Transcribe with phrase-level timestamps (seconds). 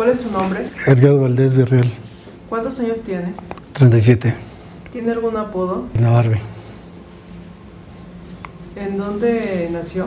[0.00, 0.64] ¿Cuál es su nombre?
[0.86, 1.92] Edgar Valdés Virreal,
[2.48, 3.34] ¿Cuántos años tiene?
[3.74, 4.34] 37,
[4.94, 5.88] ¿Tiene algún apodo?
[6.00, 6.40] la Barbie,
[8.76, 10.06] ¿En dónde nació?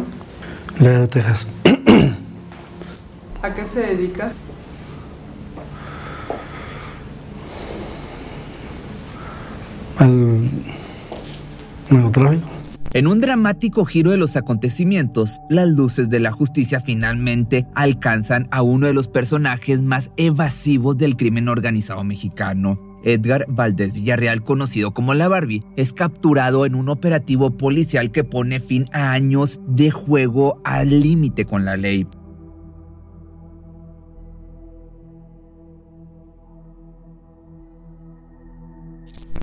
[0.79, 1.45] Laredo, Texas.
[3.43, 4.31] ¿A qué se dedica?
[9.99, 10.49] Al
[11.91, 12.47] narcotráfico.
[12.93, 18.61] En un dramático giro de los acontecimientos, las luces de la justicia finalmente alcanzan a
[18.61, 22.77] uno de los personajes más evasivos del crimen organizado mexicano.
[23.03, 28.59] Edgar Valdés Villarreal, conocido como la Barbie, es capturado en un operativo policial que pone
[28.59, 32.05] fin a años de juego al límite con la ley.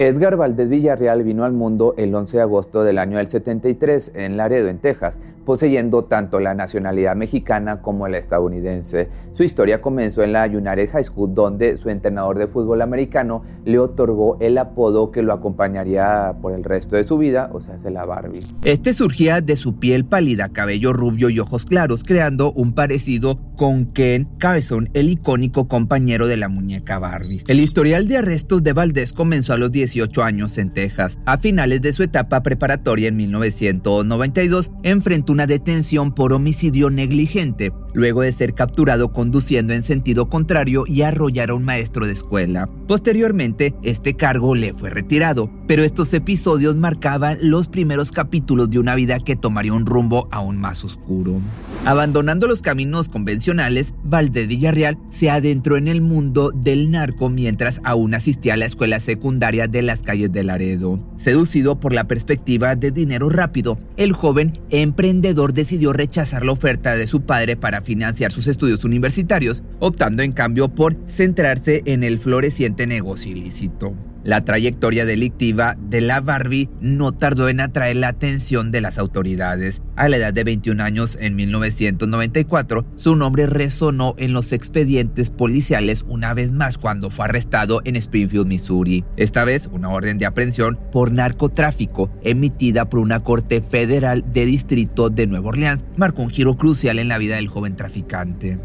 [0.01, 4.39] Edgar Valdés Villarreal vino al mundo el 11 de agosto del año del 73 en
[4.39, 9.11] Laredo, en Texas, poseyendo tanto la nacionalidad mexicana como la estadounidense.
[9.35, 13.79] Su historia comenzó en la United High School, donde su entrenador de fútbol americano le
[13.79, 17.91] otorgó el apodo que lo acompañaría por el resto de su vida, o sea, se
[17.91, 18.41] la Barbie.
[18.65, 23.85] Este surgía de su piel pálida, cabello rubio y ojos claros, creando un parecido con
[23.85, 27.43] Ken Carson, el icónico compañero de la muñeca Barbie.
[27.49, 31.19] El historial de arrestos de Valdés comenzó a los 18 años en Texas.
[31.27, 38.23] A finales de su etapa preparatoria en 1992, enfrentó una detención por homicidio negligente, luego
[38.23, 42.69] de ser capturado conduciendo en sentido contrario y arrollar a un maestro de escuela.
[42.87, 48.95] Posteriormente, este cargo le fue retirado, pero estos episodios marcaban los primeros capítulos de una
[48.95, 51.41] vida que tomaría un rumbo aún más oscuro.
[51.85, 58.15] Abandonando los caminos convencionales, Valdés Villarreal se adentró en el mundo del narco mientras aún
[58.15, 60.99] asistía a la escuela secundaria de las calles de Laredo.
[61.17, 67.07] Seducido por la perspectiva de dinero rápido, el joven emprendedor decidió rechazar la oferta de
[67.07, 72.87] su padre para financiar sus estudios universitarios, optando en cambio por centrarse en el floreciente
[72.87, 73.95] negocio ilícito.
[74.23, 79.81] La trayectoria delictiva de la Barbie no tardó en atraer la atención de las autoridades.
[79.97, 86.05] A la edad de 21 años, en 1994, su nombre resonó en los expedientes policiales
[86.07, 89.05] una vez más cuando fue arrestado en Springfield, Missouri.
[89.17, 95.09] Esta vez, una orden de aprehensión por narcotráfico emitida por una corte federal de distrito
[95.09, 98.59] de Nueva Orleans marcó un giro crucial en la vida del joven traficante.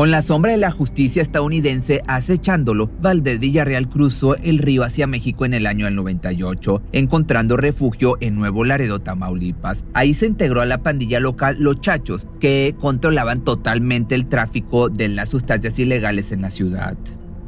[0.00, 5.44] Con la sombra de la justicia estadounidense acechándolo, Valdés Villarreal cruzó el río hacia México
[5.44, 9.84] en el año del 98, encontrando refugio en Nuevo Laredo, Tamaulipas.
[9.92, 15.08] Ahí se integró a la pandilla local Los Chachos, que controlaban totalmente el tráfico de
[15.08, 16.96] las sustancias ilegales en la ciudad.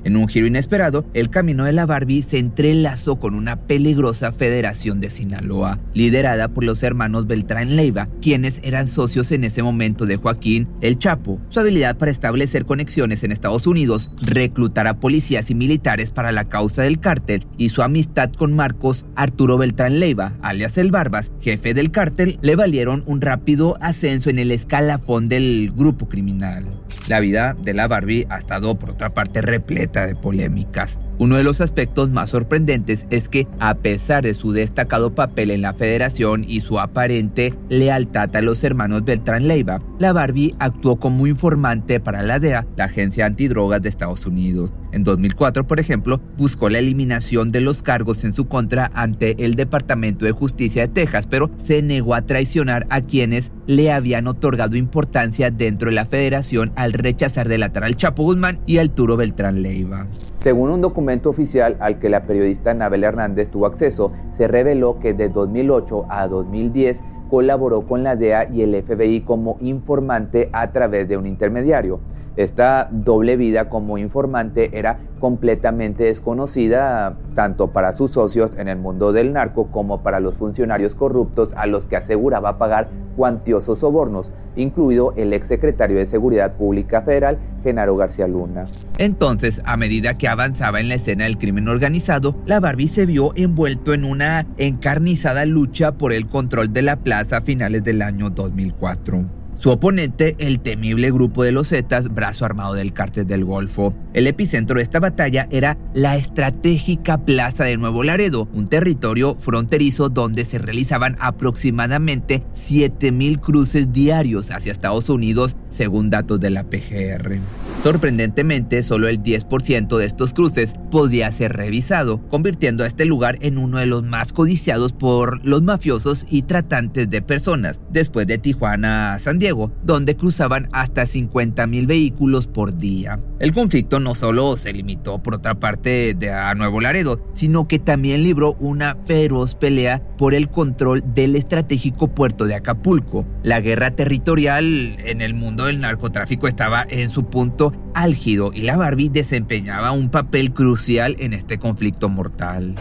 [0.04, 5.00] En un giro inesperado, el camino de la Barbie se entrelazó con una peligrosa federación
[5.00, 10.16] de Sinaloa, liderada por los hermanos Beltrán Leiva, quienes eran socios en ese momento de
[10.16, 11.40] Joaquín El Chapo.
[11.50, 16.44] Su habilidad para establecer conexiones en Estados Unidos, reclutar a policías y militares para la
[16.44, 21.74] causa del cártel y su amistad con Marcos Arturo Beltrán Leiva, alias El Barbas, jefe
[21.74, 26.64] del cártel, le valieron un rápido ascenso en el escalafón del grupo criminal.
[27.08, 30.98] La vida de la Barbie ha estado, por otra parte, repleta de polémicas.
[31.18, 35.62] Uno de los aspectos más sorprendentes es que, a pesar de su destacado papel en
[35.62, 41.26] la federación y su aparente lealtad a los hermanos Beltrán Leiva, la Barbie actuó como
[41.26, 44.72] informante para la DEA, la agencia antidrogas de Estados Unidos.
[44.92, 49.54] En 2004, por ejemplo, buscó la eliminación de los cargos en su contra ante el
[49.54, 54.76] Departamento de Justicia de Texas, pero se negó a traicionar a quienes le habían otorgado
[54.76, 59.62] importancia dentro de la federación al rechazar delatar al Chapo Guzmán y al Turo Beltrán
[59.62, 60.06] Leiva.
[60.38, 65.14] Según un documento oficial al que la periodista Anabel Hernández tuvo acceso, se reveló que
[65.14, 67.02] de 2008 a 2010
[67.32, 71.98] colaboró con la DEA y el FBI como informante a través de un intermediario.
[72.36, 79.12] Esta doble vida como informante era completamente desconocida tanto para sus socios en el mundo
[79.12, 85.14] del narco como para los funcionarios corruptos a los que aseguraba pagar cuantiosos sobornos, incluido
[85.16, 88.64] el exsecretario de Seguridad Pública Federal, Genaro García Luna.
[88.98, 93.30] Entonces, a medida que avanzaba en la escena del crimen organizado, la Barbie se vio
[93.36, 98.28] envuelto en una encarnizada lucha por el control de la plaza a finales del año
[98.30, 99.41] 2004.
[99.54, 103.94] Su oponente, el temible grupo de los Zetas, brazo armado del cártel del Golfo.
[104.12, 110.08] El epicentro de esta batalla era la estratégica Plaza de Nuevo Laredo, un territorio fronterizo
[110.08, 117.38] donde se realizaban aproximadamente 7.000 cruces diarios hacia Estados Unidos, según datos de la PGR.
[117.80, 123.58] Sorprendentemente, solo el 10% de estos cruces podía ser revisado, convirtiendo a este lugar en
[123.58, 129.14] uno de los más codiciados por los mafiosos y tratantes de personas, después de Tijuana
[129.14, 133.18] a San Diego, donde cruzaban hasta 50 mil vehículos por día.
[133.40, 137.80] El conflicto no solo se limitó por otra parte de a Nuevo Laredo, sino que
[137.80, 143.26] también libró una feroz pelea por el control del estratégico puerto de Acapulco.
[143.42, 144.64] La guerra territorial
[145.04, 150.10] en el mundo del narcotráfico estaba en su punto álgido y la Barbie desempeñaba un
[150.10, 152.76] papel crucial en este conflicto mortal.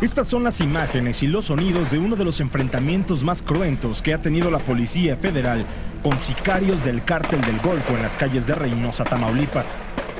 [0.00, 4.12] Estas son las imágenes y los sonidos de uno de los enfrentamientos más cruentos que
[4.12, 5.64] ha tenido la Policía Federal
[6.02, 9.76] con sicarios del cártel del Golfo en las calles de Reynosa, Tamaulipas.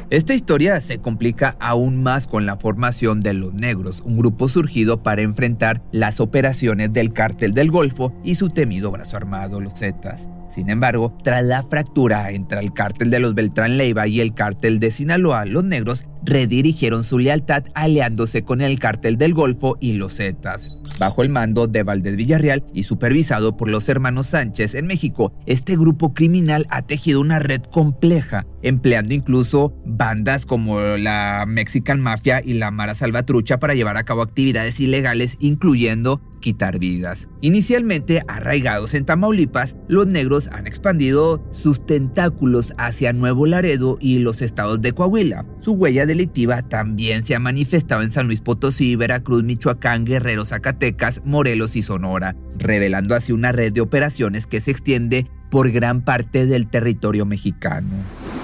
[0.09, 5.03] Esta historia se complica aún más con la formación de los negros, un grupo surgido
[5.03, 10.29] para enfrentar las operaciones del cártel del Golfo y su temido brazo armado, los Zetas.
[10.57, 14.81] Sin embargo, tras la fractura entre el cártel de los Beltrán Leiva y el cártel
[14.81, 20.17] de Sinaloa, los negros redirigieron su lealtad aliándose con el cártel del Golfo y los
[20.17, 20.71] Zetas.
[20.99, 25.77] Bajo el mando de Valdés Villarreal y supervisado por los hermanos Sánchez en México, este
[25.77, 32.55] grupo criminal ha tejido una red compleja, empleando incluso bandas como la Mexican Mafia y
[32.55, 37.29] la Mara Salvatrucha para llevar a cabo actividades ilegales, incluyendo quitar vidas.
[37.41, 44.43] Inicialmente arraigados en Tamaulipas, los negros han expandido sus tentáculos hacia Nuevo Laredo y los
[44.43, 45.47] estados de Coahuila.
[45.61, 51.23] Su huella delictiva también se ha manifestado en San Luis Potosí, Veracruz, Michoacán, Guerrero, Zacatecas,
[51.25, 56.47] Morelos y Sonora, revelando así una red de operaciones que se extiende por gran parte
[56.47, 57.89] del territorio mexicano.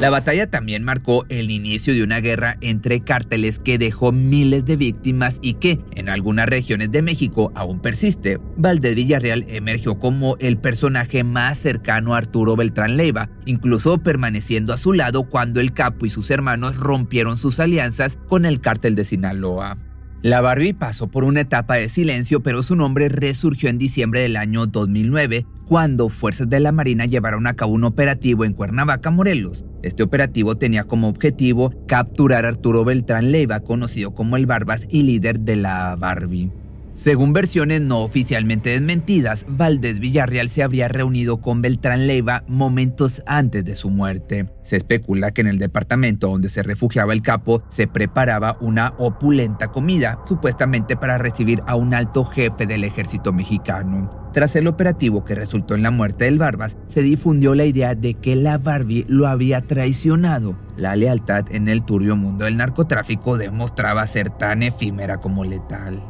[0.01, 4.77] La batalla también marcó el inicio de una guerra entre cárteles que dejó miles de
[4.77, 8.39] víctimas y que en algunas regiones de México aún persiste.
[8.57, 14.77] Valdés Villarreal emergió como el personaje más cercano a Arturo Beltrán Leiva, incluso permaneciendo a
[14.77, 19.05] su lado cuando el capo y sus hermanos rompieron sus alianzas con el cártel de
[19.05, 19.77] Sinaloa.
[20.23, 24.37] La Barbie pasó por una etapa de silencio, pero su nombre resurgió en diciembre del
[24.37, 29.65] año 2009, cuando fuerzas de la Marina llevaron a cabo un operativo en Cuernavaca, Morelos.
[29.83, 35.05] Este operativo tenía como objetivo capturar a Arturo Beltrán Leiva, conocido como el Barbas y
[35.05, 36.53] líder de la Barbie.
[36.95, 43.65] Según versiones no oficialmente desmentidas, Valdés Villarreal se habría reunido con Beltrán Leiva momentos antes
[43.65, 44.45] de su muerte.
[44.63, 49.69] Se especula que en el departamento donde se refugiaba el capo se preparaba una opulenta
[49.69, 54.11] comida, supuestamente para recibir a un alto jefe del ejército mexicano.
[54.35, 58.15] Tras el operativo que resultó en la muerte del Barbas, se difundió la idea de
[58.15, 60.59] que la Barbie lo había traicionado.
[60.77, 66.03] La lealtad en el turbio mundo del narcotráfico demostraba ser tan efímera como letal.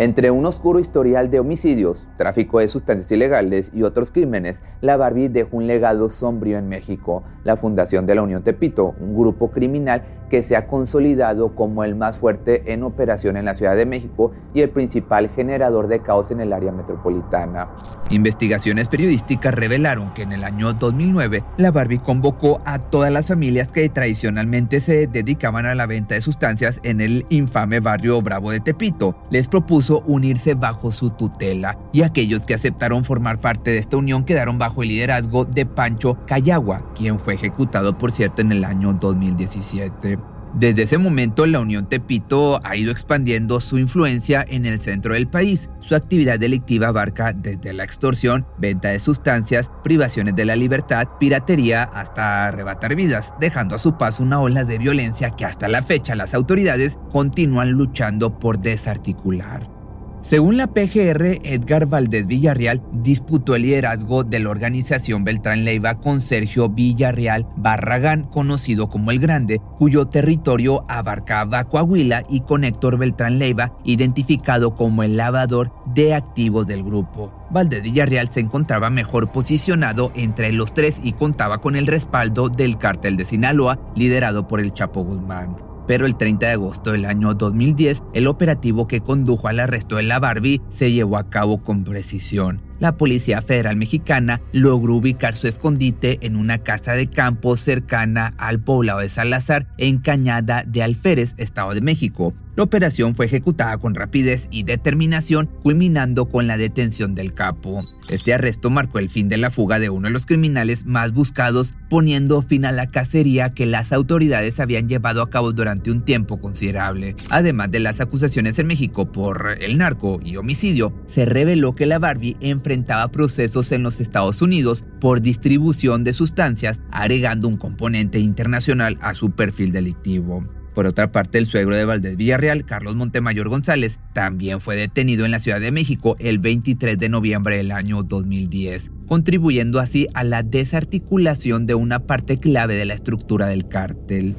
[0.00, 5.28] Entre un oscuro historial de homicidios, tráfico de sustancias ilegales y otros crímenes, la Barbie
[5.28, 10.02] dejó un legado sombrío en México, la fundación de la Unión Tepito, un grupo criminal
[10.30, 14.30] que se ha consolidado como el más fuerte en operación en la Ciudad de México
[14.54, 17.68] y el principal generador de caos en el área metropolitana.
[18.10, 23.68] Investigaciones periodísticas revelaron que en el año 2009 la Barbie convocó a todas las familias
[23.68, 28.60] que tradicionalmente se dedicaban a la venta de sustancias en el infame barrio Bravo de
[28.60, 29.16] Tepito.
[29.30, 34.24] Les propuso unirse bajo su tutela y aquellos que aceptaron formar parte de esta unión
[34.24, 38.94] quedaron bajo el liderazgo de Pancho Cayagua, quien fue ejecutado por cierto en el año
[38.94, 40.18] 2017.
[40.54, 45.28] Desde ese momento, la Unión Tepito ha ido expandiendo su influencia en el centro del
[45.28, 45.70] país.
[45.78, 51.84] Su actividad delictiva abarca desde la extorsión, venta de sustancias, privaciones de la libertad, piratería,
[51.84, 56.16] hasta arrebatar vidas, dejando a su paso una ola de violencia que hasta la fecha
[56.16, 59.79] las autoridades continúan luchando por desarticular.
[60.22, 66.20] Según la PGR, Edgar Valdés Villarreal disputó el liderazgo de la organización Beltrán Leiva con
[66.20, 73.38] Sergio Villarreal Barragán, conocido como El Grande, cuyo territorio abarcaba Coahuila, y con Héctor Beltrán
[73.38, 77.32] Leiva, identificado como el lavador de activos del grupo.
[77.50, 82.76] Valdés Villarreal se encontraba mejor posicionado entre los tres y contaba con el respaldo del
[82.76, 87.34] cártel de Sinaloa, liderado por el Chapo Guzmán pero el 30 de agosto del año
[87.34, 91.84] 2010, el operativo que condujo al arresto de la Barbie se llevó a cabo con
[91.84, 92.62] precisión.
[92.80, 98.58] La Policía Federal Mexicana logró ubicar su escondite en una casa de campo cercana al
[98.58, 102.32] poblado de Salazar, en Cañada de Alférez, Estado de México.
[102.56, 107.86] La operación fue ejecutada con rapidez y determinación, culminando con la detención del capo.
[108.08, 111.74] Este arresto marcó el fin de la fuga de uno de los criminales más buscados,
[111.88, 116.40] poniendo fin a la cacería que las autoridades habían llevado a cabo durante un tiempo
[116.40, 117.14] considerable.
[117.30, 122.00] Además de las acusaciones en México por el narco y homicidio, se reveló que la
[122.00, 128.98] Barbie enfrentaba procesos en los Estados Unidos por distribución de sustancias, agregando un componente internacional
[129.00, 130.44] a su perfil delictivo.
[130.74, 135.32] Por otra parte, el suegro de Valdés Villarreal, Carlos Montemayor González, también fue detenido en
[135.32, 140.42] la Ciudad de México el 23 de noviembre del año 2010, contribuyendo así a la
[140.42, 144.36] desarticulación de una parte clave de la estructura del cártel.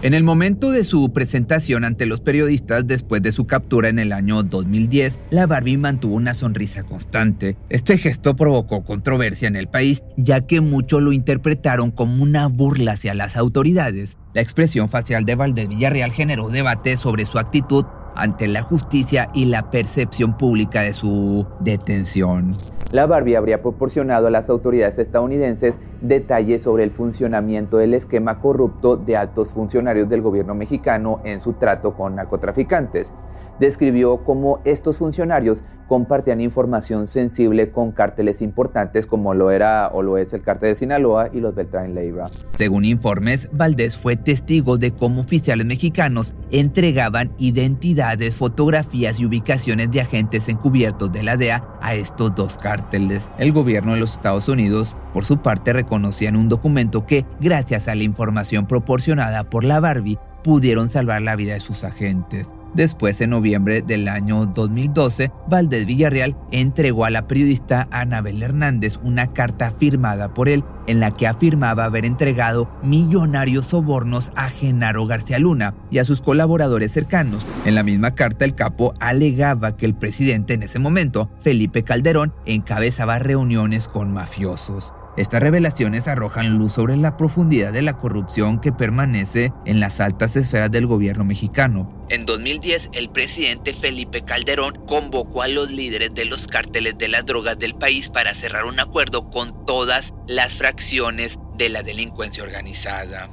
[0.00, 4.12] En el momento de su presentación ante los periodistas después de su captura en el
[4.12, 7.56] año 2010, la Barbie mantuvo una sonrisa constante.
[7.68, 12.92] Este gesto provocó controversia en el país, ya que muchos lo interpretaron como una burla
[12.92, 14.18] hacia las autoridades.
[14.34, 17.84] La expresión facial de Valdés Villarreal generó debate sobre su actitud
[18.18, 22.52] ante la justicia y la percepción pública de su detención.
[22.90, 28.96] La Barbie habría proporcionado a las autoridades estadounidenses detalles sobre el funcionamiento del esquema corrupto
[28.96, 33.12] de altos funcionarios del gobierno mexicano en su trato con narcotraficantes
[33.58, 40.18] describió cómo estos funcionarios compartían información sensible con cárteles importantes como lo era o lo
[40.18, 42.28] es el cártel de Sinaloa y los Beltrán Leiva.
[42.54, 50.02] Según informes, Valdés fue testigo de cómo oficiales mexicanos entregaban identidades, fotografías y ubicaciones de
[50.02, 53.30] agentes encubiertos de la DEA a estos dos cárteles.
[53.38, 57.88] El gobierno de los Estados Unidos, por su parte, reconocía en un documento que, gracias
[57.88, 62.54] a la información proporcionada por la Barbie, pudieron salvar la vida de sus agentes.
[62.74, 69.32] Después, en noviembre del año 2012, Valdés Villarreal entregó a la periodista Anabel Hernández una
[69.32, 75.38] carta firmada por él en la que afirmaba haber entregado millonarios sobornos a Genaro García
[75.38, 77.46] Luna y a sus colaboradores cercanos.
[77.64, 82.32] En la misma carta, el capo alegaba que el presidente en ese momento, Felipe Calderón,
[82.46, 84.94] encabezaba reuniones con mafiosos.
[85.18, 90.36] Estas revelaciones arrojan luz sobre la profundidad de la corrupción que permanece en las altas
[90.36, 91.88] esferas del gobierno mexicano.
[92.08, 97.26] En 2010, el presidente Felipe Calderón convocó a los líderes de los cárteles de las
[97.26, 103.28] drogas del país para cerrar un acuerdo con todas las fracciones de la delincuencia organizada.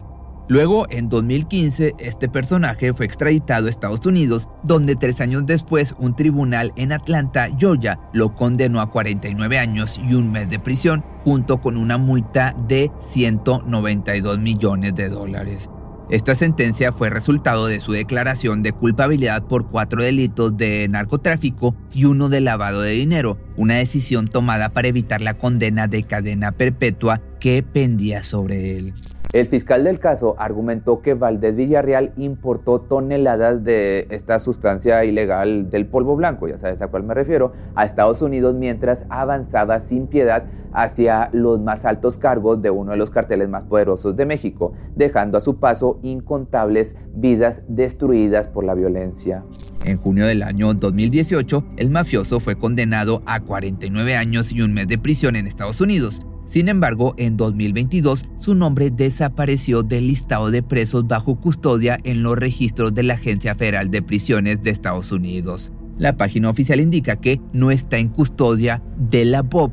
[0.48, 6.16] Luego, en 2015, este personaje fue extraditado a Estados Unidos, donde tres años después un
[6.16, 11.60] tribunal en Atlanta, Georgia, lo condenó a 49 años y un mes de prisión, junto
[11.60, 15.70] con una multa de 192 millones de dólares.
[16.12, 22.06] Esta sentencia fue resultado de su declaración de culpabilidad por cuatro delitos de narcotráfico y
[22.06, 27.24] uno de lavado de dinero, una decisión tomada para evitar la condena de cadena perpetua
[27.40, 28.94] que pendía sobre él.
[29.36, 35.88] El fiscal del caso argumentó que Valdés Villarreal importó toneladas de esta sustancia ilegal del
[35.88, 40.46] polvo blanco, ya sabes a cuál me refiero, a Estados Unidos mientras avanzaba sin piedad
[40.72, 45.38] hacia los más altos cargos de uno de los carteles más poderosos de México, dejando
[45.38, 49.44] a su paso incontables vidas destruidas por la violencia.
[49.84, 54.88] En junio del año 2018, el mafioso fue condenado a 49 años y un mes
[54.88, 56.26] de prisión en Estados Unidos.
[56.46, 62.38] Sin embargo, en 2022 su nombre desapareció del listado de presos bajo custodia en los
[62.38, 65.72] registros de la Agencia Federal de Prisiones de Estados Unidos.
[65.98, 69.72] La página oficial indica que no está en custodia de la BOP,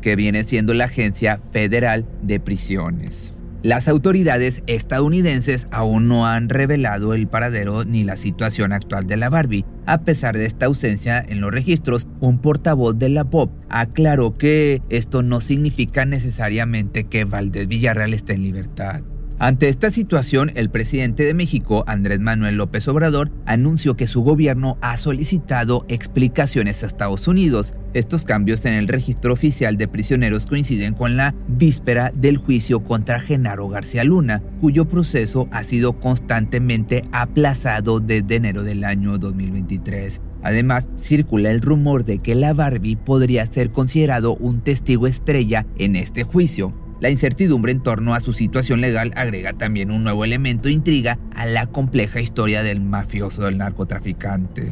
[0.00, 3.41] que viene siendo la Agencia Federal de Prisiones.
[3.62, 9.30] Las autoridades estadounidenses aún no han revelado el paradero ni la situación actual de la
[9.30, 9.64] Barbie.
[9.86, 14.82] A pesar de esta ausencia en los registros, un portavoz de la POP aclaró que
[14.88, 19.02] esto no significa necesariamente que Valdés Villarreal esté en libertad.
[19.42, 24.78] Ante esta situación, el presidente de México, Andrés Manuel López Obrador, anunció que su gobierno
[24.82, 27.74] ha solicitado explicaciones a Estados Unidos.
[27.92, 33.18] Estos cambios en el registro oficial de prisioneros coinciden con la víspera del juicio contra
[33.18, 40.20] Genaro García Luna, cuyo proceso ha sido constantemente aplazado desde enero del año 2023.
[40.44, 45.96] Además, circula el rumor de que la Barbie podría ser considerado un testigo estrella en
[45.96, 46.72] este juicio.
[47.02, 51.18] La incertidumbre en torno a su situación legal agrega también un nuevo elemento de intriga
[51.34, 54.70] a la compleja historia del mafioso del narcotraficante.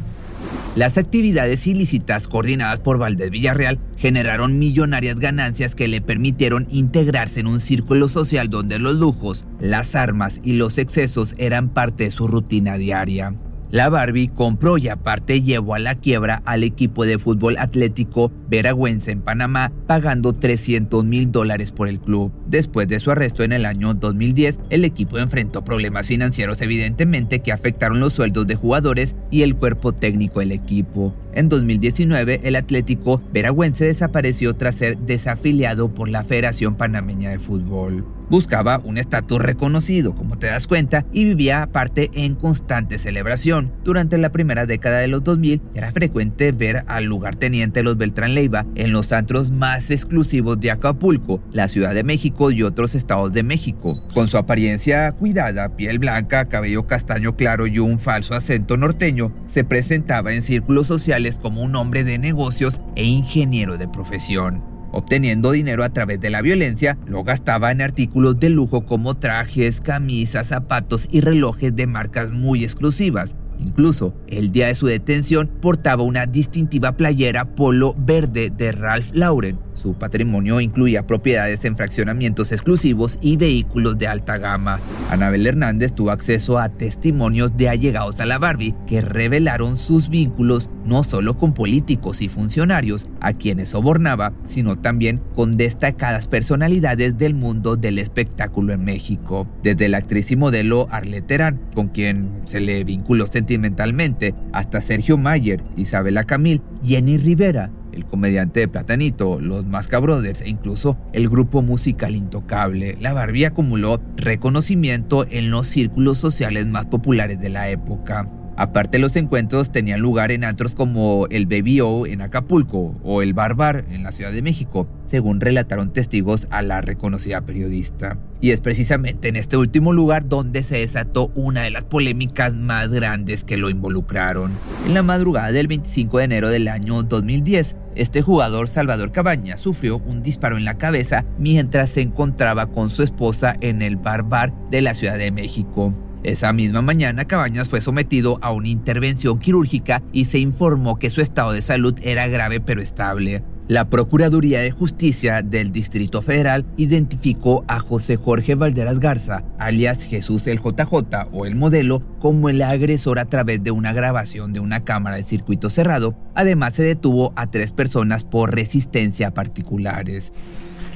[0.77, 7.47] Las actividades ilícitas coordinadas por Valdés Villarreal generaron millonarias ganancias que le permitieron integrarse en
[7.47, 12.29] un círculo social donde los lujos, las armas y los excesos eran parte de su
[12.29, 13.35] rutina diaria.
[13.71, 19.11] La Barbie compró y aparte llevó a la quiebra al equipo de fútbol atlético Veragüense
[19.11, 22.33] en Panamá, pagando 300 mil dólares por el club.
[22.47, 27.53] Después de su arresto en el año 2010, el equipo enfrentó problemas financieros evidentemente que
[27.53, 31.15] afectaron los sueldos de jugadores y el cuerpo técnico del equipo.
[31.33, 38.05] En 2019, el Atlético Veragüense desapareció tras ser desafiliado por la Federación Panameña de Fútbol.
[38.31, 43.73] Buscaba un estatus reconocido, como te das cuenta, y vivía aparte en constante celebración.
[43.83, 48.65] Durante la primera década de los 2000 era frecuente ver al lugarteniente Los Beltrán Leiva
[48.75, 53.43] en los antros más exclusivos de Acapulco, la Ciudad de México y otros estados de
[53.43, 54.01] México.
[54.13, 59.65] Con su apariencia cuidada, piel blanca, cabello castaño claro y un falso acento norteño, se
[59.65, 64.70] presentaba en círculos sociales como un hombre de negocios e ingeniero de profesión.
[64.91, 69.79] Obteniendo dinero a través de la violencia, lo gastaba en artículos de lujo como trajes,
[69.79, 73.35] camisas, zapatos y relojes de marcas muy exclusivas.
[73.59, 79.59] Incluso, el día de su detención portaba una distintiva playera polo verde de Ralph Lauren,
[79.81, 84.79] su patrimonio incluía propiedades en fraccionamientos exclusivos y vehículos de alta gama.
[85.09, 90.69] Anabel Hernández tuvo acceso a testimonios de allegados a la Barbie que revelaron sus vínculos
[90.85, 97.33] no solo con políticos y funcionarios a quienes sobornaba, sino también con destacadas personalidades del
[97.33, 99.47] mundo del espectáculo en México.
[99.63, 105.17] Desde la actriz y modelo Arlette Terán, con quien se le vinculó sentimentalmente, hasta Sergio
[105.17, 111.29] Mayer, Isabela Camil, Jenny Rivera, el comediante de Platanito, los Masca Brothers e incluso el
[111.29, 112.97] grupo musical Intocable.
[112.99, 118.27] La Barbie acumuló reconocimiento en los círculos sociales más populares de la época.
[118.61, 123.33] Aparte los encuentros tenían lugar en antros como el Baby O en Acapulco o el
[123.33, 128.19] Barbar en la Ciudad de México, según relataron testigos a la reconocida periodista.
[128.39, 132.91] Y es precisamente en este último lugar donde se desató una de las polémicas más
[132.91, 134.51] grandes que lo involucraron.
[134.85, 139.97] En la madrugada del 25 de enero del año 2010, este jugador Salvador Cabaña sufrió
[139.97, 144.83] un disparo en la cabeza mientras se encontraba con su esposa en el Barbar de
[144.83, 145.95] la Ciudad de México.
[146.23, 151.21] Esa misma mañana Cabañas fue sometido a una intervención quirúrgica y se informó que su
[151.21, 153.43] estado de salud era grave pero estable.
[153.67, 160.45] La Procuraduría de Justicia del Distrito Federal identificó a José Jorge Valderas Garza, alias Jesús
[160.47, 164.83] el JJ o el modelo, como el agresor a través de una grabación de una
[164.83, 166.15] cámara de circuito cerrado.
[166.35, 170.33] Además se detuvo a tres personas por resistencia a particulares.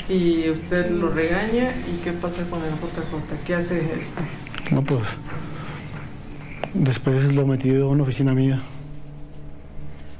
[0.10, 1.74] ¿Y usted lo regaña?
[1.88, 3.46] ¿Y qué pasa con el JJ?
[3.46, 4.01] ¿Qué hace él?
[4.72, 5.02] No, pues.
[6.74, 8.62] Después lo metí en una oficina mía.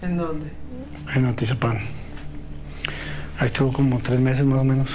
[0.02, 0.48] ¿En dónde?
[1.14, 1.80] En Atizapán.
[3.40, 4.90] Ahí estuvo como tres meses más o menos.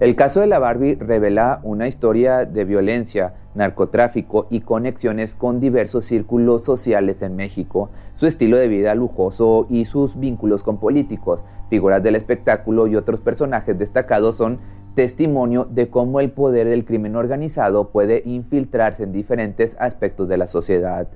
[0.00, 6.04] El caso de la Barbie revela una historia de violencia, narcotráfico y conexiones con diversos
[6.04, 12.00] círculos sociales en México, su estilo de vida lujoso y sus vínculos con políticos, figuras
[12.00, 14.60] del espectáculo y otros personajes destacados son
[14.98, 20.48] testimonio de cómo el poder del crimen organizado puede infiltrarse en diferentes aspectos de la
[20.48, 21.06] sociedad.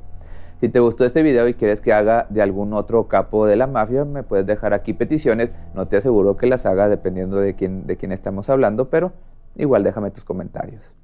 [0.60, 3.66] Si te gustó este video y quieres que haga de algún otro capo de la
[3.66, 5.52] mafia, me puedes dejar aquí peticiones.
[5.74, 9.14] No te aseguro que las haga dependiendo de quién, de quién estamos hablando, pero
[9.56, 10.94] igual déjame tus comentarios.